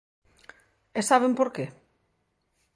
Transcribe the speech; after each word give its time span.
E, 0.99 1.01
¿saben 1.09 1.33
por 1.39 1.49
que? 1.55 1.65